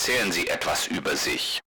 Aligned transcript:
Erzählen 0.00 0.32
Sie 0.32 0.46
etwas 0.48 0.86
über 0.86 1.14
sich. 1.14 1.60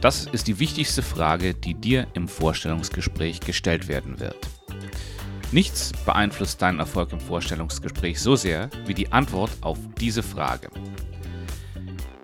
Das 0.00 0.24
ist 0.24 0.46
die 0.46 0.58
wichtigste 0.58 1.02
Frage, 1.02 1.52
die 1.52 1.74
dir 1.74 2.06
im 2.14 2.26
Vorstellungsgespräch 2.26 3.40
gestellt 3.40 3.86
werden 3.86 4.18
wird. 4.18 4.38
Nichts 5.52 5.92
beeinflusst 6.06 6.62
deinen 6.62 6.78
Erfolg 6.78 7.12
im 7.12 7.20
Vorstellungsgespräch 7.20 8.18
so 8.18 8.34
sehr 8.34 8.70
wie 8.86 8.94
die 8.94 9.12
Antwort 9.12 9.50
auf 9.60 9.76
diese 10.00 10.22
Frage. 10.22 10.70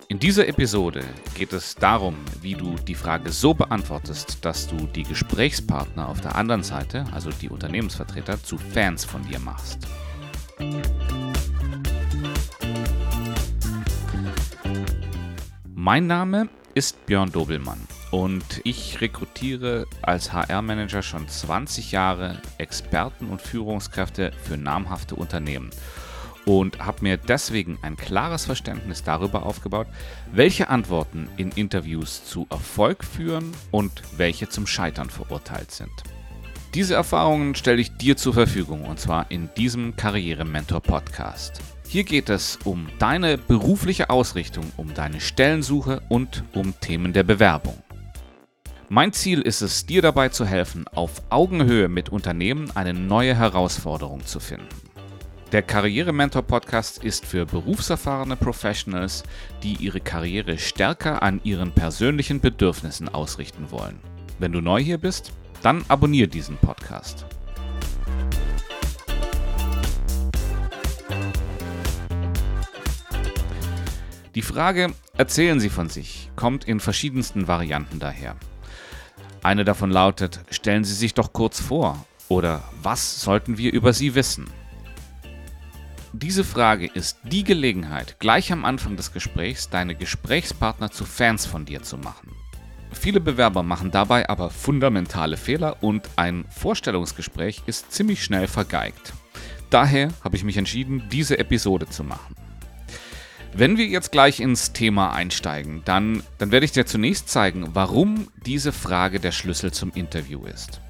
In 0.08 0.18
dieser 0.18 0.48
Episode 0.48 1.04
geht 1.34 1.52
es 1.52 1.74
darum, 1.74 2.16
wie 2.40 2.54
du 2.54 2.76
die 2.76 2.94
Frage 2.94 3.30
so 3.30 3.52
beantwortest, 3.52 4.38
dass 4.40 4.68
du 4.68 4.86
die 4.86 5.02
Gesprächspartner 5.02 6.08
auf 6.08 6.22
der 6.22 6.34
anderen 6.34 6.62
Seite, 6.62 7.04
also 7.12 7.28
die 7.28 7.50
Unternehmensvertreter, 7.50 8.42
zu 8.42 8.56
Fans 8.56 9.04
von 9.04 9.22
dir 9.28 9.38
machst. 9.38 9.86
Mein 15.86 16.08
Name 16.08 16.48
ist 16.74 17.06
Björn 17.06 17.30
Dobelmann 17.30 17.86
und 18.10 18.60
ich 18.64 19.00
rekrutiere 19.00 19.86
als 20.02 20.32
HR-Manager 20.32 21.00
schon 21.00 21.28
20 21.28 21.92
Jahre 21.92 22.42
Experten 22.58 23.28
und 23.28 23.40
Führungskräfte 23.40 24.32
für 24.42 24.56
namhafte 24.56 25.14
Unternehmen 25.14 25.70
und 26.44 26.84
habe 26.84 27.02
mir 27.02 27.16
deswegen 27.16 27.78
ein 27.82 27.96
klares 27.96 28.46
Verständnis 28.46 29.04
darüber 29.04 29.46
aufgebaut, 29.46 29.86
welche 30.32 30.70
Antworten 30.70 31.28
in 31.36 31.52
Interviews 31.52 32.24
zu 32.24 32.48
Erfolg 32.50 33.05
führen 33.05 33.52
und 33.70 33.92
welche 34.16 34.48
zum 34.48 34.66
Scheitern 34.66 35.08
verurteilt 35.08 35.70
sind. 35.70 36.02
Diese 36.74 36.94
Erfahrungen 36.94 37.55
stelle 37.55 37.80
ich 37.80 37.96
dir 37.96 38.16
zur 38.16 38.34
Verfügung 38.34 38.86
und 38.86 38.98
zwar 38.98 39.30
in 39.30 39.50
diesem 39.56 39.94
Karrierementor 39.94 40.80
Podcast. 40.80 41.62
Hier 41.88 42.04
geht 42.04 42.28
es 42.28 42.58
um 42.64 42.88
deine 42.98 43.38
berufliche 43.38 44.10
Ausrichtung, 44.10 44.64
um 44.77 44.92
deine 44.92 45.20
Stellensuche 45.20 46.02
und 46.08 46.42
um 46.52 46.74
Themen 46.80 47.12
der 47.12 47.22
Bewerbung. 47.22 47.83
Mein 48.88 49.12
Ziel 49.12 49.41
ist 49.41 49.62
es, 49.62 49.86
dir 49.86 50.02
dabei 50.02 50.28
zu 50.28 50.44
helfen, 50.44 50.86
auf 50.88 51.22
Augenhöhe 51.30 51.88
mit 51.88 52.08
Unternehmen 52.08 52.70
eine 52.74 52.92
neue 52.92 53.36
Herausforderung 53.36 54.27
zu 54.27 54.41
finden. 54.41 54.69
Der 55.52 55.62
Karrierementor 55.62 56.42
Podcast 56.42 57.02
ist 57.05 57.24
für 57.24 57.46
berufserfahrene 57.46 58.36
Professionals, 58.36 59.22
die 59.62 59.74
ihre 59.74 60.00
Karriere 60.00 60.58
stärker 60.58 61.22
an 61.22 61.41
ihren 61.44 61.70
persönlichen 61.72 62.41
Bedürfnissen 62.41 63.08
ausrichten 63.08 63.70
wollen. 63.70 64.00
Wenn 64.41 64.52
du 64.52 64.61
neu 64.61 64.83
hier 64.83 64.98
bist, 64.98 65.33
dann 65.62 65.84
abonniere 65.89 66.28
diesen 66.28 66.56
Podcast. 66.56 67.27
Die 74.37 74.42
Frage, 74.42 74.92
erzählen 75.17 75.61
Sie 75.61 75.70
von 75.70 75.89
sich, 75.89 76.31
kommt 76.37 76.65
in 76.65 76.79
verschiedensten 76.79 77.48
Varianten 77.48 77.98
daher. 77.98 78.37
Eine 79.42 79.65
davon 79.65 79.91
lautet, 79.91 80.41
stellen 80.51 80.84
Sie 80.84 80.92
sich 80.92 81.15
doch 81.15 81.33
kurz 81.33 81.59
vor 81.59 82.05
oder 82.29 82.62
was 82.83 83.23
sollten 83.23 83.57
wir 83.57 83.73
über 83.73 83.95
Sie 83.95 84.14
wissen? 84.14 84.45
Diese 86.12 86.45
Frage 86.45 86.87
ist 86.87 87.17
die 87.23 87.45
Gelegenheit, 87.45 88.20
gleich 88.20 88.53
am 88.53 88.67
Anfang 88.67 88.97
des 88.97 89.14
Gesprächs 89.14 89.70
deine 89.70 89.95
Gesprächspartner 89.95 90.91
zu 90.91 91.07
Fans 91.07 91.47
von 91.47 91.64
dir 91.64 91.83
zu 91.83 91.97
machen. 91.97 92.31
Viele 92.92 93.20
Bewerber 93.20 93.62
machen 93.62 93.91
dabei 93.91 94.29
aber 94.29 94.51
fundamentale 94.51 95.39
Fehler 95.39 95.83
und 95.83 96.11
ein 96.17 96.45
Vorstellungsgespräch 96.51 97.62
ist 97.64 97.91
ziemlich 97.91 98.23
schnell 98.23 98.48
vergeigt. 98.48 99.14
Daher 99.70 100.11
habe 100.23 100.37
ich 100.37 100.45
mich 100.45 100.59
entschieden, 100.59 101.05
diese 101.11 101.39
Episode 101.39 101.89
zu 101.89 102.05
machen. 102.05 102.37
Wenn 103.58 103.78
wir 103.78 103.86
jetzt 103.86 104.12
gleich 104.12 104.40
ins 104.40 104.74
Thema 104.74 105.14
einsteigen, 105.14 105.80
dann, 105.86 106.22
dann 106.36 106.52
werde 106.52 106.66
ich 106.66 106.72
dir 106.72 106.84
zunächst 106.84 107.30
zeigen, 107.30 107.70
warum 107.72 108.28
diese 108.44 108.70
Frage 108.70 109.18
der 109.18 109.32
Schlüssel 109.32 109.72
zum 109.72 109.92
Interview 109.94 110.44
ist. 110.44 110.83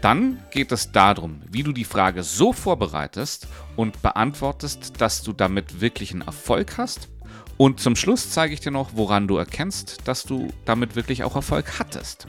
Dann 0.00 0.42
geht 0.50 0.72
es 0.72 0.90
darum, 0.92 1.42
wie 1.50 1.62
du 1.62 1.72
die 1.72 1.84
Frage 1.84 2.22
so 2.22 2.54
vorbereitest 2.54 3.46
und 3.76 4.00
beantwortest, 4.00 5.02
dass 5.02 5.22
du 5.22 5.34
damit 5.34 5.82
wirklichen 5.82 6.22
Erfolg 6.22 6.78
hast. 6.78 7.10
Und 7.58 7.78
zum 7.78 7.94
Schluss 7.94 8.30
zeige 8.30 8.54
ich 8.54 8.60
dir 8.60 8.72
noch, 8.72 8.92
woran 8.94 9.28
du 9.28 9.36
erkennst, 9.36 10.08
dass 10.08 10.24
du 10.24 10.48
damit 10.64 10.96
wirklich 10.96 11.24
auch 11.24 11.36
Erfolg 11.36 11.78
hattest. 11.78 12.26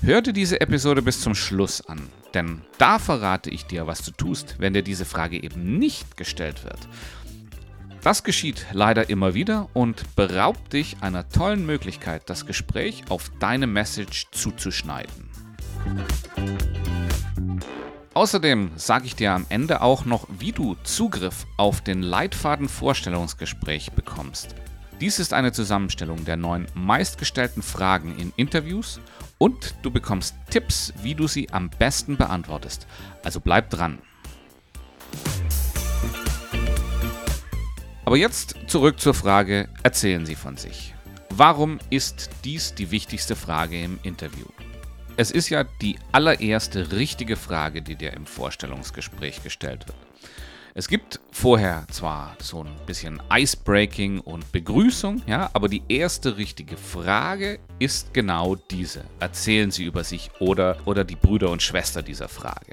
Hör 0.00 0.22
dir 0.22 0.32
diese 0.32 0.62
Episode 0.62 1.02
bis 1.02 1.20
zum 1.20 1.34
Schluss 1.34 1.82
an, 1.82 2.08
denn 2.34 2.62
da 2.78 2.98
verrate 2.98 3.50
ich 3.50 3.66
dir, 3.66 3.86
was 3.86 4.02
du 4.02 4.10
tust, 4.10 4.56
wenn 4.58 4.74
dir 4.74 4.82
diese 4.82 5.04
Frage 5.04 5.42
eben 5.42 5.78
nicht 5.78 6.16
gestellt 6.16 6.64
wird. 6.64 6.88
Das 8.02 8.22
geschieht 8.22 8.66
leider 8.72 9.08
immer 9.08 9.32
wieder 9.32 9.70
und 9.72 10.14
beraubt 10.14 10.74
dich 10.74 10.98
einer 11.00 11.28
tollen 11.30 11.64
Möglichkeit, 11.64 12.28
das 12.28 12.44
Gespräch 12.44 13.04
auf 13.08 13.30
deine 13.38 13.66
Message 13.66 14.26
zuzuschneiden. 14.30 15.30
Außerdem 18.12 18.72
sage 18.76 19.06
ich 19.06 19.16
dir 19.16 19.32
am 19.32 19.46
Ende 19.48 19.80
auch 19.80 20.04
noch, 20.04 20.28
wie 20.38 20.52
du 20.52 20.76
Zugriff 20.84 21.46
auf 21.56 21.80
den 21.80 22.02
Leitfaden 22.02 22.68
Vorstellungsgespräch 22.68 23.92
bekommst. 23.92 24.54
Dies 25.00 25.18
ist 25.18 25.32
eine 25.32 25.52
Zusammenstellung 25.52 26.24
der 26.24 26.36
neun 26.36 26.66
meistgestellten 26.74 27.62
Fragen 27.62 28.16
in 28.16 28.32
Interviews 28.36 29.00
und 29.38 29.74
du 29.82 29.90
bekommst 29.90 30.34
Tipps, 30.50 30.92
wie 31.02 31.14
du 31.14 31.26
sie 31.26 31.50
am 31.50 31.68
besten 31.68 32.16
beantwortest. 32.16 32.86
Also 33.24 33.40
bleib 33.40 33.70
dran. 33.70 33.98
Aber 38.04 38.16
jetzt 38.16 38.56
zurück 38.68 39.00
zur 39.00 39.14
Frage, 39.14 39.68
erzählen 39.82 40.26
Sie 40.26 40.36
von 40.36 40.56
sich. 40.56 40.94
Warum 41.30 41.78
ist 41.90 42.30
dies 42.44 42.74
die 42.74 42.90
wichtigste 42.90 43.34
Frage 43.34 43.82
im 43.82 43.98
Interview? 44.02 44.46
Es 45.16 45.30
ist 45.30 45.48
ja 45.48 45.64
die 45.64 45.98
allererste 46.12 46.92
richtige 46.92 47.36
Frage, 47.36 47.82
die 47.82 47.96
dir 47.96 48.12
im 48.12 48.26
Vorstellungsgespräch 48.26 49.42
gestellt 49.42 49.86
wird. 49.88 49.96
Es 50.76 50.88
gibt 50.88 51.20
vorher 51.30 51.86
zwar 51.92 52.36
so 52.42 52.64
ein 52.64 52.74
bisschen 52.84 53.22
Icebreaking 53.32 54.18
und 54.18 54.50
Begrüßung, 54.50 55.22
ja, 55.24 55.48
aber 55.52 55.68
die 55.68 55.84
erste 55.88 56.36
richtige 56.36 56.76
Frage 56.76 57.60
ist 57.78 58.12
genau 58.12 58.56
diese. 58.56 59.04
Erzählen 59.20 59.70
Sie 59.70 59.84
über 59.84 60.02
sich 60.02 60.32
oder, 60.40 60.78
oder 60.84 61.04
die 61.04 61.14
Brüder 61.14 61.50
und 61.50 61.62
Schwester 61.62 62.02
dieser 62.02 62.28
Frage. 62.28 62.72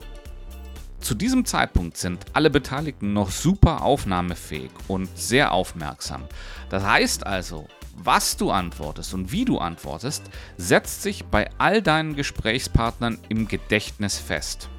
Zu 0.99 1.13
diesem 1.13 1.45
Zeitpunkt 1.45 1.95
sind 1.95 2.25
alle 2.33 2.49
Beteiligten 2.49 3.13
noch 3.13 3.29
super 3.29 3.83
aufnahmefähig 3.83 4.71
und 4.87 5.15
sehr 5.15 5.51
aufmerksam. 5.51 6.23
Das 6.71 6.83
heißt 6.83 7.27
also, 7.27 7.67
was 7.95 8.35
du 8.35 8.49
antwortest 8.49 9.13
und 9.13 9.31
wie 9.31 9.45
du 9.45 9.59
antwortest, 9.59 10.23
setzt 10.57 11.03
sich 11.03 11.25
bei 11.25 11.51
all 11.59 11.83
deinen 11.83 12.15
Gesprächspartnern 12.15 13.19
im 13.29 13.47
Gedächtnis 13.47 14.17
fest. 14.17 14.71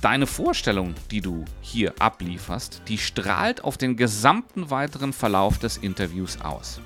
Deine 0.00 0.28
Vorstellung, 0.28 0.94
die 1.10 1.20
du 1.20 1.44
hier 1.60 1.92
ablieferst, 1.98 2.82
die 2.86 2.98
strahlt 2.98 3.64
auf 3.64 3.76
den 3.76 3.96
gesamten 3.96 4.70
weiteren 4.70 5.12
Verlauf 5.12 5.58
des 5.58 5.76
Interviews 5.76 6.40
aus. 6.40 6.80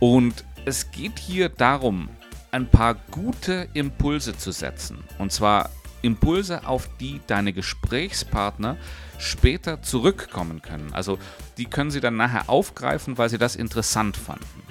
Und 0.00 0.44
es 0.64 0.90
geht 0.90 1.20
hier 1.20 1.48
darum, 1.48 2.08
ein 2.50 2.68
paar 2.68 2.94
gute 2.94 3.68
Impulse 3.74 4.36
zu 4.36 4.50
setzen. 4.50 5.04
Und 5.18 5.30
zwar 5.30 5.70
Impulse, 6.02 6.66
auf 6.66 6.88
die 6.98 7.20
deine 7.28 7.52
Gesprächspartner 7.52 8.76
später 9.18 9.82
zurückkommen 9.82 10.62
können. 10.62 10.92
Also 10.92 11.18
die 11.58 11.66
können 11.66 11.92
sie 11.92 12.00
dann 12.00 12.16
nachher 12.16 12.50
aufgreifen, 12.50 13.18
weil 13.18 13.28
sie 13.28 13.38
das 13.38 13.54
interessant 13.54 14.16
fanden. 14.16 14.65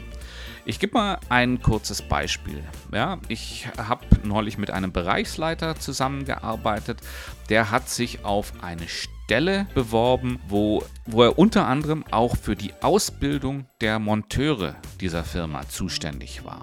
Ich 0.67 0.79
gebe 0.79 0.97
mal 0.97 1.19
ein 1.29 1.61
kurzes 1.61 2.01
Beispiel. 2.01 2.63
Ja, 2.91 3.19
ich 3.27 3.67
habe 3.77 4.03
neulich 4.23 4.57
mit 4.57 4.71
einem 4.71 4.91
Bereichsleiter 4.91 5.75
zusammengearbeitet, 5.75 7.01
der 7.49 7.69
hat 7.69 7.87
sich 7.87 8.25
auf 8.25 8.51
eine 8.63 8.87
Stelle 8.87 9.67
beworben, 9.75 10.39
wo, 10.47 10.83
wo 11.05 11.21
er 11.21 11.37
unter 11.37 11.67
anderem 11.67 12.03
auch 12.09 12.35
für 12.35 12.55
die 12.55 12.73
Ausbildung 12.81 13.67
der 13.79 13.99
Monteure 13.99 14.75
dieser 14.99 15.23
Firma 15.23 15.69
zuständig 15.69 16.43
war. 16.45 16.61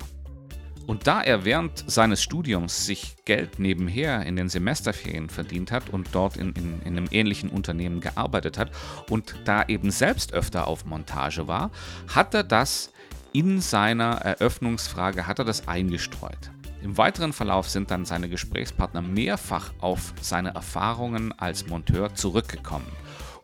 Und 0.85 1.07
da 1.07 1.23
er 1.23 1.45
während 1.45 1.89
seines 1.89 2.25
Studiums 2.25 2.85
sich 2.85 3.15
Geld 3.25 3.61
nebenher 3.61 4.27
in 4.27 4.35
den 4.35 4.49
Semesterferien 4.49 5.29
verdient 5.29 5.71
hat 5.71 5.91
und 5.91 6.09
dort 6.11 6.37
in, 6.37 6.53
in, 6.55 6.83
in, 6.83 6.97
einem 6.97 7.07
ähnlichen 7.13 7.51
Unternehmen 7.51 8.01
gearbeitet 8.01 8.59
hat 8.59 8.73
und 9.09 9.37
da 9.45 9.65
eben 9.69 9.93
selbst 9.93 10.33
öfter 10.33 10.67
auf 10.67 10.85
Montage 10.85 11.47
war, 11.47 11.71
hat 12.09 12.35
er 12.35 12.43
das 12.43 12.93
in 13.33 13.61
seiner 13.61 14.17
Eröffnungsfrage 14.17 15.27
hat 15.27 15.39
er 15.39 15.45
das 15.45 15.69
eingestreut. 15.69 16.51
Im 16.83 16.99
weiteren 16.99 17.33
Verlauf 17.33 17.69
sind 17.69 17.91
dann 17.91 18.05
seine 18.05 18.29
Gesprächspartner 18.29 19.03
mehrfach 19.03 19.73
auf 19.81 20.13
seine 20.21 20.55
Erfahrungen 20.55 21.33
als 21.39 21.67
Monteur 21.67 22.15
zurückgekommen 22.15 22.87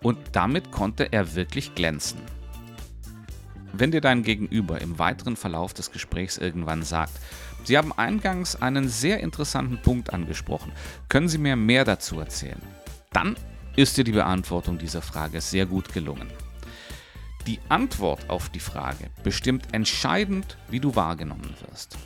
und 0.02 0.18
damit 0.32 0.72
konnte 0.72 1.12
er 1.12 1.34
wirklich 1.34 1.74
glänzen. 1.74 2.20
Wenn 3.72 3.90
dir 3.90 4.00
dein 4.00 4.22
Gegenüber 4.22 4.80
im 4.80 4.98
weiteren 4.98 5.36
Verlauf 5.36 5.72
des 5.74 5.92
Gesprächs 5.92 6.38
irgendwann 6.38 6.82
sagt, 6.82 7.12
Sie 7.64 7.76
haben 7.76 7.92
eingangs 7.92 8.60
einen 8.60 8.88
sehr 8.88 9.20
interessanten 9.20 9.78
Punkt 9.82 10.12
angesprochen, 10.12 10.72
können 11.08 11.28
Sie 11.28 11.38
mir 11.38 11.54
mehr 11.54 11.84
dazu 11.84 12.18
erzählen? 12.18 12.62
Dann 13.12 13.36
ist 13.76 13.96
dir 13.96 14.04
die 14.04 14.12
Beantwortung 14.12 14.78
dieser 14.78 15.02
Frage 15.02 15.40
sehr 15.40 15.66
gut 15.66 15.92
gelungen. 15.92 16.28
Die 17.48 17.60
Antwort 17.70 18.28
auf 18.28 18.50
die 18.50 18.60
Frage 18.60 19.08
bestimmt 19.24 19.72
entscheidend, 19.72 20.58
wie 20.68 20.80
du 20.80 20.94
wahrgenommen 20.96 21.54
wirst. 21.66 21.96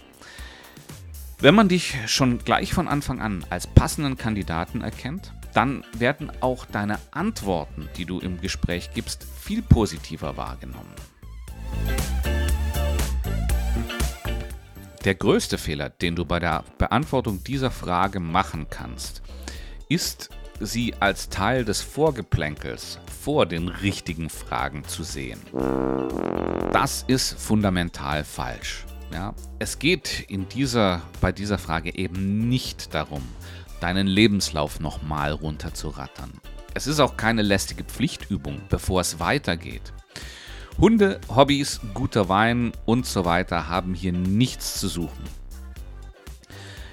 Wenn 1.40 1.56
man 1.56 1.68
dich 1.68 1.96
schon 2.06 2.38
gleich 2.38 2.72
von 2.72 2.86
Anfang 2.86 3.20
an 3.20 3.44
als 3.50 3.66
passenden 3.66 4.16
Kandidaten 4.16 4.82
erkennt, 4.82 5.32
dann 5.52 5.84
werden 5.98 6.30
auch 6.42 6.64
deine 6.64 7.00
Antworten, 7.10 7.88
die 7.96 8.04
du 8.04 8.20
im 8.20 8.40
Gespräch 8.40 8.90
gibst, 8.94 9.26
viel 9.40 9.62
positiver 9.62 10.36
wahrgenommen. 10.36 10.94
Der 15.04 15.16
größte 15.16 15.58
Fehler, 15.58 15.88
den 15.88 16.14
du 16.14 16.24
bei 16.24 16.38
der 16.38 16.62
Beantwortung 16.78 17.42
dieser 17.42 17.72
Frage 17.72 18.20
machen 18.20 18.68
kannst, 18.70 19.22
ist, 19.88 20.30
sie 20.66 20.94
als 21.00 21.28
Teil 21.28 21.64
des 21.64 21.82
Vorgeplänkels 21.82 22.98
vor 23.22 23.46
den 23.46 23.68
richtigen 23.68 24.30
Fragen 24.30 24.84
zu 24.84 25.02
sehen. 25.02 25.40
Das 26.72 27.04
ist 27.06 27.38
fundamental 27.38 28.24
falsch. 28.24 28.86
Ja, 29.12 29.34
es 29.58 29.78
geht 29.78 30.24
in 30.28 30.48
dieser, 30.48 31.02
bei 31.20 31.32
dieser 31.32 31.58
Frage 31.58 31.94
eben 31.94 32.48
nicht 32.48 32.94
darum, 32.94 33.22
deinen 33.80 34.06
Lebenslauf 34.06 34.80
nochmal 34.80 35.32
runterzurattern. 35.32 36.32
Es 36.74 36.86
ist 36.86 37.00
auch 37.00 37.18
keine 37.18 37.42
lästige 37.42 37.84
Pflichtübung, 37.84 38.62
bevor 38.70 39.02
es 39.02 39.20
weitergeht. 39.20 39.92
Hunde, 40.78 41.20
Hobbys, 41.28 41.80
guter 41.92 42.30
Wein 42.30 42.72
und 42.86 43.04
so 43.04 43.26
weiter 43.26 43.68
haben 43.68 43.92
hier 43.92 44.12
nichts 44.12 44.80
zu 44.80 44.88
suchen. 44.88 45.41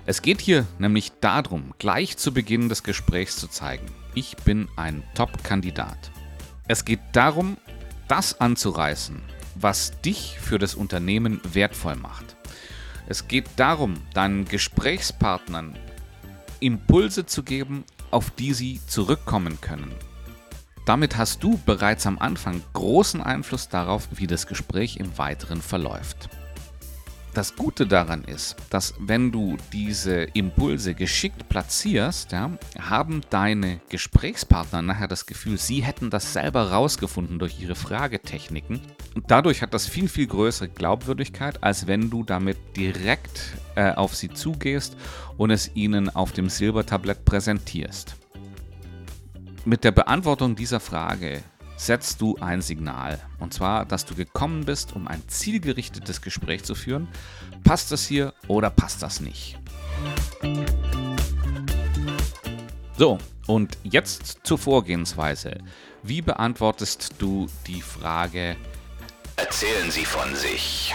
Es 0.10 0.24
geht 0.24 0.42
hier 0.42 0.66
nämlich 0.80 1.12
darum, 1.22 1.76
gleich 1.78 2.18
zu 2.18 2.34
Beginn 2.34 2.68
des 2.68 2.82
Gesprächs 2.82 3.38
zu 3.38 3.48
zeigen, 3.48 3.86
ich 4.16 4.36
bin 4.38 4.68
ein 4.76 5.04
Top-Kandidat. 5.14 6.10
Es 6.68 6.84
geht 6.84 7.00
darum, 7.12 7.58
das 8.08 8.42
anzureißen, 8.42 9.22
was 9.54 10.02
dich 10.02 10.40
für 10.42 10.58
das 10.58 10.74
Unternehmen 10.74 11.40
wertvoll 11.54 11.96
macht. 11.96 12.36
Es 13.08 13.28
geht 13.28 13.46
darum, 13.58 13.98
deinen 14.16 14.46
Gesprächspartnern 14.46 15.78
Impulse 16.60 17.28
zu 17.28 17.44
geben, 17.44 17.84
auf 18.10 18.32
die 18.32 18.56
sie 18.56 18.82
zurückkommen 18.88 19.62
können. 19.62 19.94
Damit 20.88 21.18
hast 21.18 21.44
du 21.44 21.60
bereits 21.68 22.08
am 22.08 22.18
Anfang 22.18 22.64
großen 22.74 23.22
Einfluss 23.22 23.70
darauf, 23.70 24.08
wie 24.14 24.26
das 24.26 24.48
Gespräch 24.48 24.98
im 24.98 25.20
Weiteren 25.20 25.62
verläuft. 25.62 26.30
Das 27.40 27.56
Gute 27.56 27.88
daran 27.88 28.26
ist, 28.26 28.58
dass 28.70 28.96
wenn 29.00 29.32
du 29.32 29.56
diese 29.72 30.24
Impulse 30.24 30.94
geschickt 30.94 31.48
platzierst, 31.48 32.34
ja, 32.34 32.52
haben 32.78 33.22
deine 33.30 33.80
Gesprächspartner 33.88 34.82
nachher 34.82 35.08
das 35.08 35.26
Gefühl, 35.26 35.58
sie 35.58 35.80
hätten 35.80 36.10
das 36.10 36.34
selber 36.34 36.72
rausgefunden 36.72 37.40
durch 37.40 37.62
ihre 37.62 37.76
Fragetechniken. 37.76 38.82
Und 39.16 39.32
dadurch 39.32 39.62
hat 39.62 39.74
das 39.74 39.88
viel, 39.88 40.10
viel 40.10 40.28
größere 40.28 40.68
Glaubwürdigkeit, 40.68 41.64
als 41.64 41.88
wenn 41.88 42.10
du 42.10 42.26
damit 42.26 42.58
direkt 42.76 43.54
äh, 43.76 43.94
auf 43.94 44.18
sie 44.18 44.28
zugehst 44.28 44.98
und 45.38 45.50
es 45.50 45.74
ihnen 45.76 46.14
auf 46.14 46.34
dem 46.34 46.50
Silbertablett 46.50 47.24
präsentierst. 47.24 48.18
Mit 49.64 49.86
der 49.86 49.92
Beantwortung 49.94 50.58
dieser 50.58 50.82
Frage 50.82 51.42
setzt 51.80 52.20
du 52.20 52.36
ein 52.42 52.62
Signal. 52.62 53.20
Und 53.40 53.54
zwar, 53.54 53.86
dass 53.86 54.06
du 54.06 54.14
gekommen 54.14 54.66
bist, 54.66 54.96
um 54.96 55.08
ein 55.08 55.24
zielgerichtetes 55.28 56.22
Gespräch 56.22 56.64
zu 56.64 56.76
führen. 56.76 57.08
Passt 57.64 57.92
das 57.92 58.06
hier 58.06 58.34
oder 58.48 58.70
passt 58.70 59.02
das 59.02 59.22
nicht? 59.22 59.58
So, 62.98 63.18
und 63.48 63.78
jetzt 63.84 64.40
zur 64.44 64.58
Vorgehensweise. 64.58 65.60
Wie 66.04 66.22
beantwortest 66.22 67.16
du 67.18 67.48
die 67.66 67.82
Frage? 67.82 68.58
Erzählen 69.38 69.90
Sie 69.90 70.06
von 70.06 70.36
sich. 70.36 70.94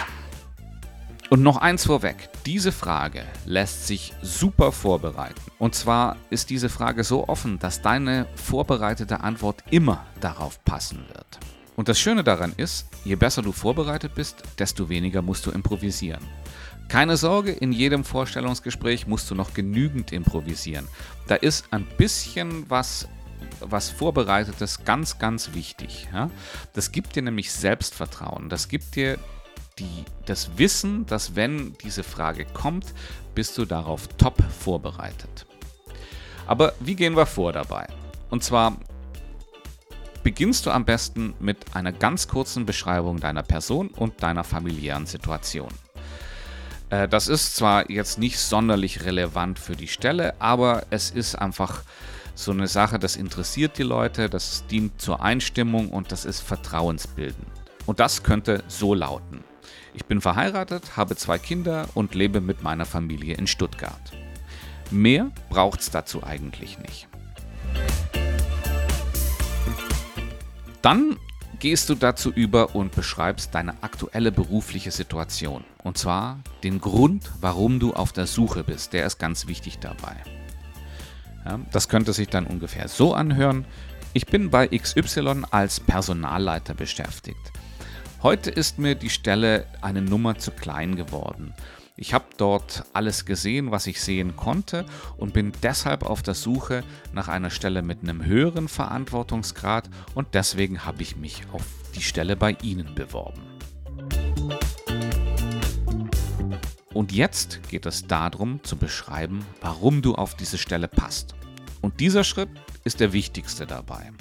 Und 1.29 1.41
noch 1.41 1.57
eins 1.57 1.85
vorweg, 1.85 2.29
diese 2.45 2.71
Frage 2.71 3.23
lässt 3.45 3.87
sich 3.87 4.13
super 4.21 4.71
vorbereiten. 4.71 5.41
Und 5.57 5.73
zwar 5.73 6.17
ist 6.29 6.51
diese 6.51 6.69
Frage 6.69 7.03
so 7.03 7.27
offen, 7.27 7.57
dass 7.57 7.81
deine 7.81 8.27
vorbereitete 8.35 9.21
Antwort 9.21 9.63
immer 9.71 10.05
darauf 10.21 10.63
passen 10.63 11.03
wird. 11.13 11.39
Und 11.75 11.89
das 11.89 11.99
Schöne 11.99 12.23
daran 12.23 12.53
ist, 12.57 12.87
je 13.03 13.15
besser 13.15 13.41
du 13.41 13.51
vorbereitet 13.51 14.13
bist, 14.13 14.43
desto 14.59 14.87
weniger 14.87 15.21
musst 15.21 15.45
du 15.45 15.51
improvisieren. 15.51 16.23
Keine 16.89 17.17
Sorge, 17.17 17.51
in 17.51 17.71
jedem 17.71 18.03
Vorstellungsgespräch 18.03 19.07
musst 19.07 19.29
du 19.31 19.35
noch 19.35 19.53
genügend 19.53 20.11
improvisieren. 20.11 20.87
Da 21.27 21.35
ist 21.35 21.65
ein 21.71 21.85
bisschen 21.97 22.69
was 22.69 23.07
was 23.59 23.89
Vorbereitetes 23.89 24.85
ganz, 24.85 25.17
ganz 25.19 25.53
wichtig. 25.53 26.07
Ja? 26.13 26.29
Das 26.73 26.91
gibt 26.91 27.15
dir 27.15 27.21
nämlich 27.21 27.51
Selbstvertrauen. 27.51 28.49
Das 28.49 28.67
gibt 28.67 28.95
dir 28.95 29.17
die, 29.79 30.05
das 30.25 30.57
Wissen, 30.57 31.05
dass 31.05 31.35
wenn 31.35 31.73
diese 31.83 32.03
Frage 32.03 32.45
kommt, 32.45 32.93
bist 33.33 33.57
du 33.57 33.65
darauf 33.65 34.07
top 34.17 34.41
vorbereitet. 34.43 35.45
Aber 36.47 36.73
wie 36.79 36.95
gehen 36.95 37.15
wir 37.15 37.25
vor 37.25 37.51
dabei? 37.51 37.87
Und 38.29 38.43
zwar 38.43 38.77
beginnst 40.23 40.65
du 40.65 40.71
am 40.71 40.85
besten 40.85 41.33
mit 41.39 41.75
einer 41.75 41.91
ganz 41.91 42.27
kurzen 42.27 42.65
Beschreibung 42.65 43.19
deiner 43.19 43.43
Person 43.43 43.89
und 43.89 44.23
deiner 44.23 44.43
familiären 44.43 45.05
Situation. 45.05 45.69
Äh, 46.89 47.07
das 47.07 47.27
ist 47.27 47.55
zwar 47.55 47.89
jetzt 47.91 48.17
nicht 48.17 48.39
sonderlich 48.39 49.03
relevant 49.03 49.59
für 49.59 49.75
die 49.75 49.87
Stelle, 49.87 50.39
aber 50.39 50.85
es 50.89 51.11
ist 51.11 51.35
einfach 51.35 51.83
so 52.33 52.51
eine 52.51 52.67
Sache, 52.67 52.99
das 52.99 53.15
interessiert 53.15 53.77
die 53.77 53.83
Leute, 53.83 54.29
das 54.29 54.65
dient 54.67 54.99
zur 54.99 55.21
Einstimmung 55.21 55.89
und 55.89 56.11
das 56.11 56.25
ist 56.25 56.41
vertrauensbildend. 56.41 57.47
Und 57.85 57.99
das 57.99 58.23
könnte 58.23 58.63
so 58.67 58.93
lauten. 58.93 59.43
Ich 59.93 60.05
bin 60.05 60.21
verheiratet, 60.21 60.97
habe 60.97 61.15
zwei 61.15 61.37
Kinder 61.37 61.87
und 61.93 62.15
lebe 62.15 62.41
mit 62.41 62.63
meiner 62.63 62.85
Familie 62.85 63.35
in 63.35 63.47
Stuttgart. 63.47 64.11
Mehr 64.91 65.31
braucht 65.49 65.79
es 65.79 65.91
dazu 65.91 66.23
eigentlich 66.23 66.77
nicht. 66.79 67.07
Dann 70.81 71.17
gehst 71.59 71.89
du 71.89 71.95
dazu 71.95 72.31
über 72.31 72.75
und 72.75 72.93
beschreibst 72.93 73.55
deine 73.55 73.81
aktuelle 73.81 74.31
berufliche 74.31 74.91
Situation. 74.91 75.63
Und 75.83 75.97
zwar 75.97 76.39
den 76.63 76.79
Grund, 76.79 77.31
warum 77.41 77.79
du 77.79 77.93
auf 77.93 78.13
der 78.13 78.27
Suche 78.27 78.63
bist. 78.63 78.93
Der 78.93 79.05
ist 79.05 79.17
ganz 79.17 79.47
wichtig 79.47 79.79
dabei. 79.79 80.15
Ja, 81.45 81.59
das 81.71 81.89
könnte 81.89 82.13
sich 82.13 82.27
dann 82.27 82.45
ungefähr 82.45 82.87
so 82.87 83.13
anhören. 83.13 83.65
Ich 84.13 84.27
bin 84.27 84.49
bei 84.49 84.67
XY 84.67 85.43
als 85.51 85.79
Personalleiter 85.79 86.73
beschäftigt. 86.73 87.51
Heute 88.25 88.49
ist 88.49 88.79
mir 88.79 88.95
die 88.95 89.11
Stelle 89.11 89.67
eine 89.81 90.01
Nummer 90.01 90.35
zu 90.39 90.49
klein 90.49 90.95
geworden. 90.95 91.53
Ich 91.95 92.15
habe 92.15 92.25
dort 92.37 92.83
alles 92.91 93.25
gesehen, 93.25 93.69
was 93.69 93.85
ich 93.85 94.01
sehen 94.01 94.35
konnte 94.35 94.87
und 95.17 95.31
bin 95.31 95.51
deshalb 95.61 96.01
auf 96.01 96.23
der 96.23 96.33
Suche 96.33 96.83
nach 97.13 97.27
einer 97.27 97.51
Stelle 97.51 97.83
mit 97.83 98.01
einem 98.01 98.25
höheren 98.25 98.67
Verantwortungsgrad 98.67 99.91
und 100.15 100.29
deswegen 100.33 100.85
habe 100.85 101.03
ich 101.03 101.17
mich 101.17 101.43
auf 101.51 101.61
die 101.93 102.01
Stelle 102.01 102.35
bei 102.35 102.57
Ihnen 102.63 102.95
beworben. 102.95 103.43
Und 106.95 107.11
jetzt 107.11 107.69
geht 107.69 107.85
es 107.85 108.07
darum 108.07 108.63
zu 108.63 108.75
beschreiben, 108.75 109.45
warum 109.61 110.01
du 110.01 110.15
auf 110.15 110.33
diese 110.33 110.57
Stelle 110.57 110.87
passt. 110.87 111.35
Und 111.79 111.99
dieser 111.99 112.23
Schritt 112.23 112.49
ist 112.85 113.01
der 113.01 113.13
wichtigste 113.13 113.67
dabei. 113.67 114.11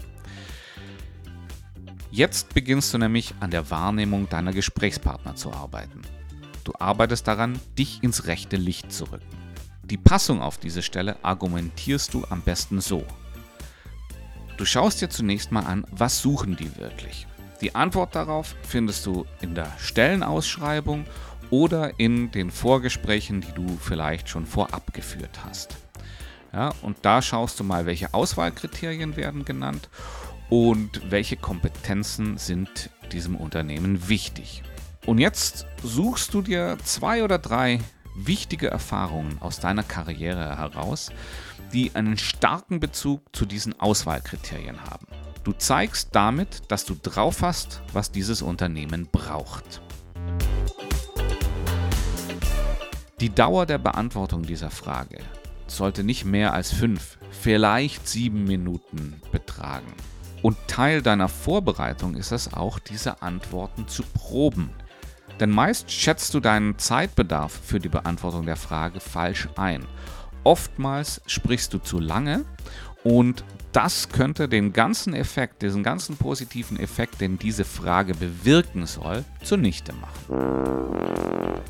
Jetzt 2.15 2.55
beginnst 2.55 2.95
du 2.95 2.99
nämlich 2.99 3.35
an 3.41 3.51
der 3.51 3.73
Wahrnehmung 3.73 4.29
deiner 4.29 4.53
Gesprächspartner 4.53 5.35
zu 5.35 5.53
arbeiten. 5.53 6.03
Du 6.63 6.73
arbeitest 6.79 7.27
daran, 7.27 7.59
dich 7.77 8.05
ins 8.05 8.29
rechte 8.29 8.55
Licht 8.55 8.93
zu 8.93 9.11
rücken. 9.11 9.37
Die 9.83 9.97
Passung 9.97 10.41
auf 10.41 10.57
diese 10.57 10.83
Stelle 10.83 11.17
argumentierst 11.25 12.15
du 12.15 12.25
am 12.31 12.41
besten 12.43 12.81
so. 12.81 13.05
Du 14.57 14.65
schaust 14.65 15.01
dir 15.01 15.11
zunächst 15.11 15.51
mal 15.51 15.65
an, 15.65 15.85
was 15.91 16.23
suchen 16.23 16.55
die 16.55 16.77
wirklich. 16.77 17.27
Die 17.61 17.75
Antwort 17.75 18.15
darauf 18.15 18.55
findest 18.63 19.05
du 19.07 19.27
in 19.41 19.57
der 19.57 19.73
Stellenausschreibung 19.79 21.07
oder 21.51 21.99
in 21.99 22.31
den 22.31 22.53
Vorgesprächen, 22.53 23.41
die 23.41 23.53
du 23.57 23.77
vielleicht 23.81 24.29
schon 24.29 24.47
vorab 24.47 24.95
geführt 24.95 25.41
hast. 25.45 25.75
Ja, 26.53 26.73
und 26.83 26.97
da 27.03 27.21
schaust 27.21 27.59
du 27.59 27.65
mal, 27.65 27.87
welche 27.87 28.15
Auswahlkriterien 28.15 29.17
werden 29.17 29.45
genannt 29.45 29.89
und 30.51 31.11
welche 31.11 31.37
Kompetenzen 31.37 32.39
sind 32.39 32.91
diesem 33.13 33.37
Unternehmen 33.37 34.09
wichtig. 34.09 34.63
Und 35.07 35.19
jetzt 35.19 35.67
suchst 35.83 36.33
du 36.35 36.43
dir 36.43 36.79
zwei 36.85 37.23
oder 37.23 37.39
drei 37.39 37.81
wichtige 38.15 38.69
Erfahrungen 38.69 39.39
aus 39.41 39.61
deiner 39.61 39.83
Karriere 39.83 40.57
heraus, 40.57 41.11
die 41.73 41.95
einen 41.95 42.17
starken 42.17 42.81
Bezug 42.81 43.35
zu 43.35 43.45
diesen 43.45 43.79
Auswahlkriterien 43.81 44.83
haben. 44.85 45.07
Du 45.43 45.53
zeigst 45.53 46.11
damit, 46.13 46.71
dass 46.71 46.85
du 46.85 46.95
drauf 46.95 47.43
hast, 47.43 47.83
was 47.93 48.13
dieses 48.13 48.41
Unternehmen 48.41 49.09
braucht. 49.11 49.83
Die 53.21 53.35
Dauer 53.35 53.67
der 53.67 53.79
Beantwortung 53.79 54.43
dieser 54.43 54.71
Frage 54.71 55.19
sollte 55.67 56.05
nicht 56.05 56.25
mehr 56.25 56.55
als 56.55 56.73
fünf, 56.73 57.19
vielleicht 57.31 58.09
sieben 58.09 58.45
Minuten 58.45 59.21
betragen. 59.33 59.93
Und 60.45 60.59
Teil 60.69 61.01
deiner 61.01 61.31
Vorbereitung 61.31 62.17
ist 62.17 62.31
es 62.31 62.53
auch, 62.53 62.79
diese 62.79 63.23
Antworten 63.23 63.89
zu 63.89 64.03
proben. 64.03 64.69
Denn 65.41 65.49
meist 65.49 65.91
schätzt 65.91 66.35
du 66.35 66.41
deinen 66.41 66.77
Zeitbedarf 66.77 67.51
für 67.65 67.79
die 67.79 67.89
Beantwortung 67.89 68.45
der 68.45 68.57
Frage 68.57 69.01
falsch 69.01 69.49
ein. 69.57 69.87
Oftmals 70.43 71.23
sprichst 71.25 71.73
du 71.73 71.79
zu 71.79 71.99
lange 71.99 72.45
und 73.05 73.43
das 73.73 74.11
könnte 74.11 74.47
den 74.47 74.75
ganzen 74.75 75.15
Effekt, 75.15 75.63
diesen 75.63 75.83
ganzen 75.83 76.19
positiven 76.19 76.79
Effekt, 76.79 77.23
den 77.23 77.39
diese 77.39 77.65
Frage 77.65 78.13
bewirken 78.13 78.85
soll, 78.85 79.25
zunichte 79.43 79.95
machen. 79.95 81.63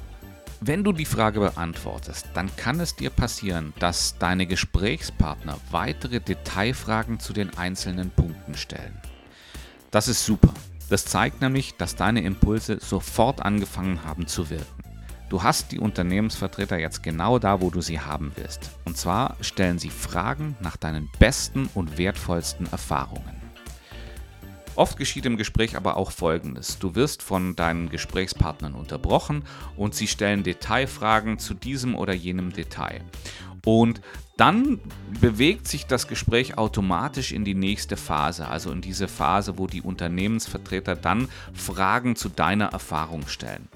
Wenn 0.67 0.83
du 0.83 0.93
die 0.93 1.05
Frage 1.05 1.41
beantwortest, 1.41 2.29
dann 2.33 2.57
kann 2.57 2.81
es 2.81 2.97
dir 2.97 3.11
passieren, 3.11 3.75
dass 3.81 4.17
deine 4.17 4.47
Gesprächspartner 4.47 5.59
weitere 5.71 6.21
Detailfragen 6.21 7.21
zu 7.21 7.35
den 7.35 7.55
einzelnen 7.59 8.09
Punkten 8.09 8.55
stellen. 8.55 8.99
Das 9.91 10.09
ist 10.09 10.25
super. 10.25 10.55
Das 10.89 11.05
zeigt 11.05 11.43
nämlich, 11.43 11.77
dass 11.77 11.97
deine 11.97 12.23
Impulse 12.23 12.79
sofort 12.81 13.43
angefangen 13.43 14.05
haben 14.05 14.27
zu 14.27 14.49
wirken. 14.49 14.65
Du 15.29 15.43
hast 15.43 15.71
die 15.71 15.79
Unternehmensvertreter 15.79 16.79
jetzt 16.79 17.03
genau 17.03 17.39
da, 17.39 17.61
wo 17.61 17.69
du 17.69 17.83
sie 17.83 18.01
haben 18.01 18.33
willst. 18.37 18.71
Und 18.87 18.97
zwar 18.97 19.37
stellen 19.43 19.79
sie 19.79 19.91
Fragen 19.91 20.57
nach 20.61 20.79
deinen 20.79 21.11
besten 21.19 21.69
und 21.75 21.99
wertvollsten 21.99 22.73
Erfahrungen. 22.73 23.44
Oft 24.77 24.97
geschieht 24.97 25.27
im 25.27 25.37
Gespräch 25.37 25.77
aber 25.77 25.97
auch 25.97 26.11
Folgendes. 26.11 26.79
Du 26.79 26.95
wirst 26.95 27.23
von 27.23 27.55
deinen 27.55 27.91
Gesprächspartnern 27.91 28.75
unterbrochen 28.75 29.45
und 29.77 29.95
sie 29.95 30.09
stellen 30.09 30.43
Detailfragen 30.43 31.39
zu 31.39 31.55
diesem 31.55 31.95
oder 31.95 32.13
jenem 32.13 32.53
Detail. 32.53 33.03
Und 33.65 34.01
dann 34.37 34.81
bewegt 35.21 35.69
sich 35.69 35.87
das 35.87 36.09
Gespräch 36.09 36.59
automatisch 36.59 37.33
in 37.33 37.45
die 37.45 37.55
nächste 37.55 37.97
Phase, 37.97 38.49
also 38.49 38.73
in 38.73 38.81
diese 38.81 39.09
Phase, 39.09 39.59
wo 39.59 39.67
die 39.67 39.81
Unternehmensvertreter 39.81 40.97
dann 40.97 41.29
Fragen 41.55 42.17
zu 42.17 42.29
deiner 42.29 42.67
Erfahrung 42.67 43.27
stellen. 43.29 43.69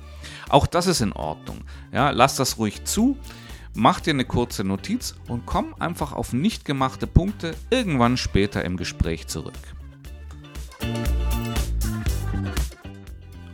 Auch 0.49 0.67
das 0.67 0.89
ist 0.89 1.01
in 1.01 1.13
Ordnung. 1.13 1.59
Ja, 1.93 2.11
lass 2.11 2.37
das 2.37 2.59
ruhig 2.59 2.85
zu, 2.85 3.17
mach 3.73 4.01
dir 4.01 4.11
eine 4.11 4.25
kurze 4.25 4.65
Notiz 4.65 5.15
und 5.29 5.47
komm 5.47 5.75
einfach 5.79 6.13
auf 6.13 6.33
nicht 6.33 6.65
gemachte 6.65 7.07
Punkte 7.07 7.55
irgendwann 7.71 8.17
später 8.17 8.65
im 8.65 8.77
Gespräch 8.77 9.29
zurück. 9.29 9.78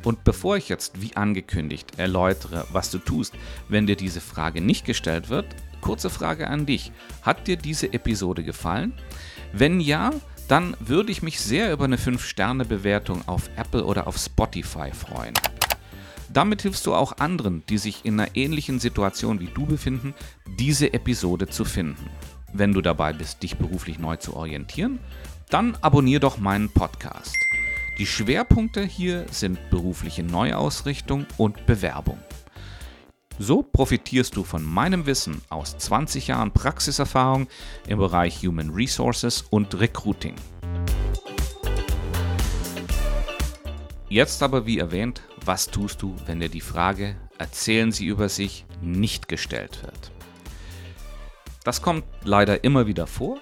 Und 0.04 0.22
bevor 0.22 0.56
ich 0.56 0.68
jetzt, 0.68 1.00
wie 1.00 1.16
angekündigt, 1.16 1.98
erläutere, 1.98 2.66
was 2.72 2.90
du 2.90 2.98
tust, 2.98 3.34
wenn 3.68 3.86
dir 3.86 3.96
diese 3.96 4.20
Frage 4.20 4.60
nicht 4.60 4.84
gestellt 4.84 5.30
wird, 5.30 5.46
kurze 5.80 6.10
Frage 6.10 6.48
an 6.48 6.66
dich. 6.66 6.92
Hat 7.22 7.46
dir 7.46 7.56
diese 7.56 7.92
Episode 7.92 8.44
gefallen? 8.44 8.92
Wenn 9.52 9.80
ja, 9.80 10.10
dann 10.48 10.76
würde 10.78 11.10
ich 11.10 11.22
mich 11.22 11.40
sehr 11.40 11.72
über 11.72 11.84
eine 11.84 11.96
5-Sterne-Bewertung 11.96 13.26
auf 13.26 13.48
Apple 13.56 13.84
oder 13.84 14.06
auf 14.06 14.18
Spotify 14.18 14.90
freuen. 14.92 15.34
Damit 16.30 16.62
hilfst 16.62 16.84
du 16.86 16.94
auch 16.94 17.18
anderen, 17.18 17.64
die 17.68 17.78
sich 17.78 18.04
in 18.04 18.18
einer 18.18 18.34
ähnlichen 18.34 18.80
Situation 18.80 19.40
wie 19.40 19.46
du 19.46 19.66
befinden, 19.66 20.14
diese 20.58 20.92
Episode 20.92 21.48
zu 21.48 21.64
finden. 21.64 22.10
Wenn 22.52 22.72
du 22.72 22.80
dabei 22.80 23.12
bist, 23.12 23.42
dich 23.42 23.56
beruflich 23.56 23.98
neu 23.98 24.16
zu 24.16 24.36
orientieren, 24.36 24.98
dann 25.54 25.78
abonnier 25.82 26.18
doch 26.18 26.38
meinen 26.38 26.68
Podcast. 26.68 27.37
Die 27.99 28.06
Schwerpunkte 28.06 28.82
hier 28.82 29.25
sind 29.30 29.70
berufliche 29.70 30.25
Neuausrichtung 30.25 31.26
und 31.37 31.64
Bewerbung. 31.64 32.18
So 33.38 33.62
profitierst 33.62 34.34
du 34.34 34.42
von 34.42 34.64
meinem 34.64 35.06
Wissen 35.06 35.42
aus 35.50 35.78
20 35.78 36.26
Jahren 36.26 36.50
Praxiserfahrung 36.50 37.46
im 37.87 38.00
Bereich 38.00 38.42
Human 38.42 38.70
Resources 38.70 39.42
und 39.49 39.78
Recruiting. 39.78 40.34
Jetzt 44.08 44.42
aber, 44.42 44.66
wie 44.66 44.80
erwähnt, 44.80 45.23
was 45.44 45.68
tust 45.68 46.02
du, 46.02 46.16
wenn 46.26 46.40
dir 46.40 46.49
die 46.49 46.61
Frage, 46.61 47.14
erzählen 47.38 47.92
Sie 47.92 48.06
über 48.06 48.28
sich, 48.28 48.66
nicht 48.82 49.28
gestellt 49.28 49.84
wird? 49.84 50.11
Das 51.62 51.80
kommt 51.80 52.02
leider 52.25 52.64
immer 52.64 52.88
wieder 52.88 53.06
vor 53.06 53.38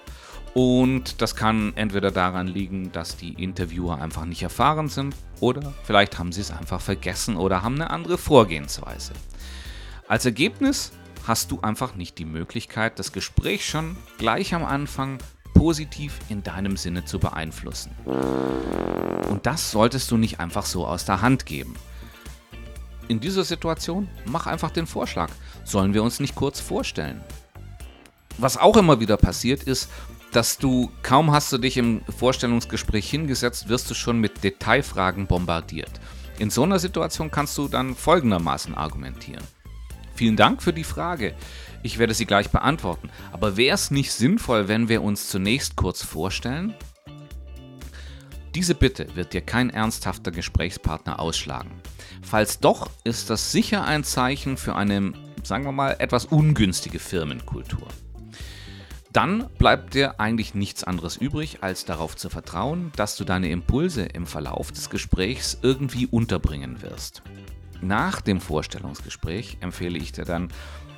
und 0.53 1.21
das 1.21 1.35
kann 1.35 1.73
entweder 1.75 2.11
daran 2.11 2.47
liegen, 2.47 2.91
dass 2.91 3.17
die 3.17 3.33
Interviewer 3.33 4.01
einfach 4.01 4.25
nicht 4.25 4.43
erfahren 4.43 4.87
sind 4.87 5.15
oder 5.39 5.73
vielleicht 5.83 6.19
haben 6.19 6.31
sie 6.31 6.41
es 6.41 6.51
einfach 6.51 6.81
vergessen 6.81 7.35
oder 7.35 7.63
haben 7.63 7.75
eine 7.75 7.89
andere 7.89 8.17
Vorgehensweise. 8.17 9.13
Als 10.07 10.25
Ergebnis 10.25 10.91
hast 11.25 11.51
du 11.51 11.61
einfach 11.61 11.95
nicht 11.95 12.17
die 12.17 12.25
Möglichkeit, 12.25 12.99
das 12.99 13.11
Gespräch 13.11 13.65
schon 13.65 13.95
gleich 14.17 14.53
am 14.53 14.63
Anfang 14.63 15.19
positiv 15.53 16.19
in 16.29 16.43
deinem 16.43 16.77
Sinne 16.77 17.05
zu 17.05 17.19
beeinflussen. 17.19 17.91
Und 18.05 19.45
das 19.45 19.71
solltest 19.71 20.11
du 20.11 20.17
nicht 20.17 20.39
einfach 20.39 20.65
so 20.65 20.85
aus 20.85 21.05
der 21.05 21.21
Hand 21.21 21.45
geben 21.45 21.75
in 23.07 23.19
dieser 23.19 23.43
Situation 23.43 24.09
mach 24.25 24.47
einfach 24.47 24.71
den 24.71 24.87
Vorschlag. 24.87 25.29
Sollen 25.63 25.93
wir 25.93 26.03
uns 26.03 26.19
nicht 26.19 26.35
kurz 26.35 26.59
vorstellen? 26.59 27.21
Was 28.37 28.57
auch 28.57 28.77
immer 28.77 28.99
wieder 28.99 29.17
passiert 29.17 29.63
ist, 29.63 29.89
dass 30.33 30.57
du 30.57 30.91
kaum 31.03 31.31
hast 31.31 31.51
du 31.53 31.57
dich 31.57 31.77
im 31.77 32.01
Vorstellungsgespräch 32.17 33.09
hingesetzt, 33.09 33.69
wirst 33.69 33.89
du 33.89 33.93
schon 33.93 34.19
mit 34.19 34.43
Detailfragen 34.43 35.27
bombardiert. 35.27 35.91
In 36.39 36.49
so 36.49 36.63
einer 36.63 36.79
Situation 36.79 37.29
kannst 37.29 37.57
du 37.57 37.67
dann 37.67 37.95
folgendermaßen 37.95 38.73
argumentieren. 38.75 39.43
Vielen 40.15 40.35
Dank 40.35 40.61
für 40.61 40.73
die 40.73 40.83
Frage. 40.83 41.35
Ich 41.83 41.99
werde 41.99 42.13
sie 42.13 42.25
gleich 42.25 42.49
beantworten. 42.49 43.09
Aber 43.31 43.57
wäre 43.57 43.75
es 43.75 43.91
nicht 43.91 44.11
sinnvoll, 44.11 44.67
wenn 44.67 44.89
wir 44.89 45.03
uns 45.03 45.29
zunächst 45.29 45.75
kurz 45.75 46.03
vorstellen? 46.03 46.73
Diese 48.55 48.75
Bitte 48.75 49.15
wird 49.15 49.33
dir 49.33 49.41
kein 49.41 49.69
ernsthafter 49.69 50.31
Gesprächspartner 50.31 51.19
ausschlagen. 51.19 51.71
Falls 52.21 52.59
doch, 52.59 52.89
ist 53.03 53.29
das 53.29 53.51
sicher 53.51 53.83
ein 53.83 54.03
Zeichen 54.03 54.57
für 54.57 54.75
eine, 54.75 55.13
sagen 55.43 55.65
wir 55.65 55.71
mal, 55.71 55.95
etwas 55.99 56.25
ungünstige 56.25 56.99
Firmenkultur. 56.99 57.87
Dann 59.13 59.47
bleibt 59.59 59.93
dir 59.93 60.19
eigentlich 60.19 60.55
nichts 60.55 60.83
anderes 60.83 61.17
übrig, 61.17 61.59
als 61.61 61.85
darauf 61.85 62.15
zu 62.15 62.29
vertrauen, 62.29 62.91
dass 62.95 63.15
du 63.15 63.23
deine 63.23 63.49
Impulse 63.51 64.01
im 64.01 64.25
Verlauf 64.25 64.71
des 64.71 64.89
Gesprächs 64.89 65.59
irgendwie 65.61 66.07
unterbringen 66.07 66.81
wirst. 66.81 67.21
Nach 67.81 68.21
dem 68.21 68.41
Vorstellungsgespräch 68.41 69.57
empfehle 69.61 69.99
ich 69.99 70.13
dir 70.13 70.25
dann, 70.25 70.49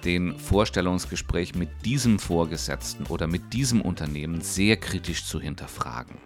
den 0.06 0.38
Vorstellungsgespräch 0.38 1.56
mit 1.56 1.70
diesem 1.84 2.20
Vorgesetzten 2.20 3.08
oder 3.08 3.28
mit 3.28 3.54
diesem 3.54 3.82
Unternehmen 3.82 4.40
sehr 4.40 4.78
kritisch 4.78 5.26
zu 5.26 5.42
hinterfragen 5.42 6.18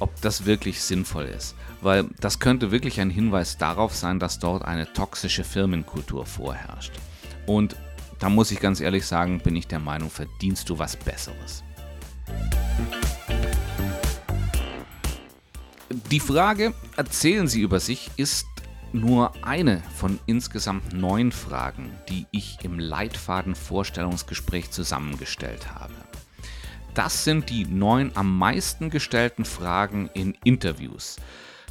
ob 0.00 0.20
das 0.20 0.44
wirklich 0.44 0.80
sinnvoll 0.80 1.24
ist. 1.24 1.56
Weil 1.80 2.06
das 2.20 2.38
könnte 2.38 2.70
wirklich 2.70 3.00
ein 3.00 3.10
Hinweis 3.10 3.58
darauf 3.58 3.94
sein, 3.94 4.18
dass 4.18 4.38
dort 4.38 4.64
eine 4.64 4.92
toxische 4.92 5.44
Firmenkultur 5.44 6.26
vorherrscht. 6.26 6.92
Und 7.46 7.76
da 8.18 8.28
muss 8.28 8.50
ich 8.50 8.60
ganz 8.60 8.80
ehrlich 8.80 9.06
sagen, 9.06 9.40
bin 9.40 9.56
ich 9.56 9.66
der 9.66 9.78
Meinung, 9.78 10.10
verdienst 10.10 10.68
du 10.68 10.78
was 10.78 10.96
Besseres. 10.96 11.62
Die 16.10 16.20
Frage, 16.20 16.74
erzählen 16.96 17.48
Sie 17.48 17.60
über 17.60 17.80
sich, 17.80 18.10
ist 18.16 18.46
nur 18.92 19.32
eine 19.44 19.82
von 19.96 20.18
insgesamt 20.26 20.92
neun 20.92 21.32
Fragen, 21.32 21.90
die 22.08 22.26
ich 22.30 22.58
im 22.62 22.78
Leitfaden 22.78 23.54
Vorstellungsgespräch 23.54 24.70
zusammengestellt 24.70 25.74
habe. 25.74 25.94
Das 26.94 27.24
sind 27.24 27.50
die 27.50 27.64
neun 27.64 28.10
am 28.14 28.38
meisten 28.38 28.90
gestellten 28.90 29.44
Fragen 29.44 30.10
in 30.14 30.36
Interviews. 30.44 31.16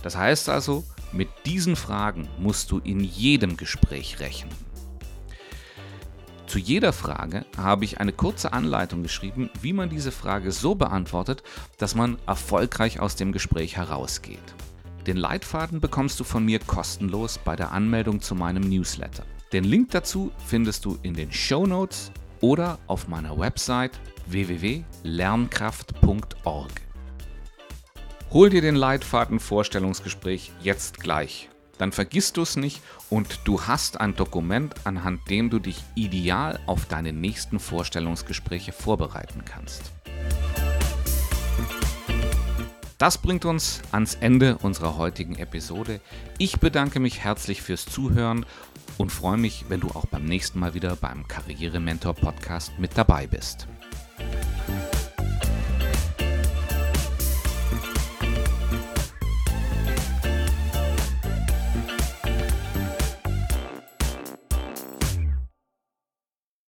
Das 0.03 0.15
heißt 0.15 0.49
also, 0.49 0.83
mit 1.11 1.27
diesen 1.45 1.75
Fragen 1.75 2.27
musst 2.37 2.71
du 2.71 2.79
in 2.79 2.99
jedem 2.99 3.57
Gespräch 3.57 4.19
rechnen. 4.19 4.66
Zu 6.47 6.57
jeder 6.59 6.93
Frage 6.93 7.45
habe 7.57 7.83
ich 7.83 7.99
eine 7.99 8.13
kurze 8.13 8.53
Anleitung 8.53 9.03
geschrieben, 9.03 9.49
wie 9.61 9.73
man 9.73 9.89
diese 9.89 10.13
Frage 10.13 10.53
so 10.53 10.75
beantwortet, 10.75 11.43
dass 11.77 11.93
man 11.93 12.17
erfolgreich 12.25 13.01
aus 13.01 13.17
dem 13.17 13.33
Gespräch 13.33 13.75
herausgeht. 13.75 14.39
Den 15.05 15.17
Leitfaden 15.17 15.81
bekommst 15.81 16.21
du 16.21 16.23
von 16.23 16.45
mir 16.45 16.59
kostenlos 16.59 17.37
bei 17.43 17.57
der 17.57 17.73
Anmeldung 17.73 18.21
zu 18.21 18.33
meinem 18.33 18.63
Newsletter. 18.63 19.25
Den 19.51 19.65
Link 19.65 19.91
dazu 19.91 20.31
findest 20.45 20.85
du 20.85 20.97
in 21.03 21.13
den 21.13 21.33
Show 21.33 21.67
Notes 21.67 22.13
oder 22.39 22.79
auf 22.87 23.09
meiner 23.09 23.37
Website 23.37 23.99
www.lernkraft.org. 24.27 26.71
Hol 28.31 28.49
dir 28.49 28.61
den 28.61 28.75
Leitfaden 28.75 29.39
Vorstellungsgespräch 29.39 30.51
jetzt 30.61 30.99
gleich. 30.99 31.47
Dann 31.77 31.91
vergisst 31.91 32.37
du 32.37 32.41
es 32.41 32.55
nicht 32.55 32.81
und 33.09 33.39
du 33.43 33.61
hast 33.61 33.99
ein 33.99 34.15
Dokument, 34.15 34.73
anhand 34.83 35.29
dem 35.29 35.49
du 35.49 35.59
dich 35.59 35.83
ideal 35.95 36.59
auf 36.65 36.85
deine 36.85 37.13
nächsten 37.13 37.59
Vorstellungsgespräche 37.59 38.71
vorbereiten 38.71 39.43
kannst. 39.45 39.91
Das 42.97 43.19
bringt 43.19 43.45
uns 43.45 43.81
ans 43.91 44.15
Ende 44.15 44.57
unserer 44.57 44.97
heutigen 44.97 45.35
Episode. 45.35 46.01
Ich 46.39 46.59
bedanke 46.59 46.99
mich 46.99 47.19
herzlich 47.19 47.61
fürs 47.61 47.85
Zuhören 47.85 48.43
und 48.97 49.11
freue 49.11 49.37
mich, 49.37 49.65
wenn 49.69 49.81
du 49.81 49.89
auch 49.89 50.07
beim 50.07 50.25
nächsten 50.25 50.57
Mal 50.59 50.73
wieder 50.73 50.95
beim 50.95 51.27
Karrierementor 51.27 52.15
Podcast 52.15 52.79
mit 52.79 52.97
dabei 52.97 53.27
bist. 53.27 53.67